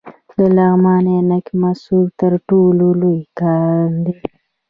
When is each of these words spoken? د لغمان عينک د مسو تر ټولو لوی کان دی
د 0.37 0.39
لغمان 0.57 1.05
عينک 1.13 1.45
د 1.53 1.57
مسو 1.61 1.99
تر 2.19 2.31
ټولو 2.47 2.87
لوی 3.01 3.19
کان 3.39 3.89
دی 4.05 4.15